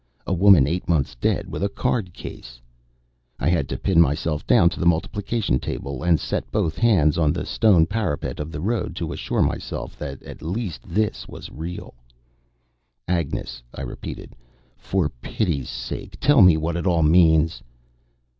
[0.25, 2.59] (A woman eight months dead with a cardcase!)
[3.39, 7.19] I had to pin myself down to the multiplication table, and to set both hands
[7.19, 10.81] on the stone parapet of the road, to assure myself that that at least
[11.29, 11.93] was real.
[13.07, 14.35] "Agnes," I repeated,
[14.75, 17.61] "for pity's sake tell me what it all means."